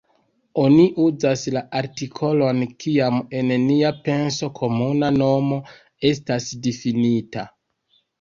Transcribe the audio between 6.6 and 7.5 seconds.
difinita.